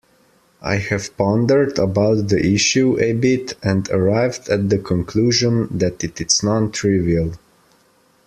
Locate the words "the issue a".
2.29-3.13